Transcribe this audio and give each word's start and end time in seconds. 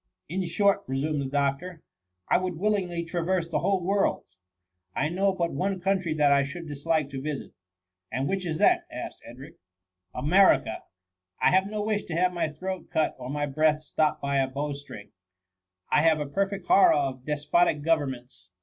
"In 0.29 0.43
short,'' 0.47 0.83
resumed 0.87 1.21
the 1.21 1.29
doctor," 1.29 1.83
I 2.27 2.39
would 2.39 2.57
willingly 2.57 3.03
traverse 3.03 3.47
the 3.47 3.59
whole 3.59 3.83
world; 3.83 4.23
I 4.95 5.09
know 5.09 5.31
but 5.31 5.53
one 5.53 5.79
country 5.79 6.15
that 6.15 6.31
I 6.31 6.43
should 6.43 6.67
dislike 6.67 7.11
to 7.11 7.21
vislt.^ 7.21 7.51
And 8.11 8.27
which 8.27 8.43
is 8.43 8.57
that 8.57 8.85
i^^ 8.91 8.95
asked 8.97 9.21
Edric 9.23 9.57
America.' 10.15 10.81
I 11.39 11.51
have 11.51 11.67
no 11.69 11.83
wish 11.83 12.05
to 12.05 12.15
have 12.15 12.33
my 12.33 12.47
throat 12.49 12.89
cut, 12.89 13.15
or 13.19 13.29
my 13.29 13.45
breath 13.45 13.83
stopped 13.83 14.23
by 14.23 14.37
a 14.39 14.47
bowstring. 14.47 15.11
I 15.91 15.99
116 15.99 16.01
THE 16.01 16.01
MUMMT. 16.01 16.03
have 16.09 16.19
a 16.27 16.33
perfect 16.33 16.67
horror 16.67 16.93
of 16.93 17.23
despotic 17.23 17.83
govern* 17.83 18.09
ments. 18.09 18.49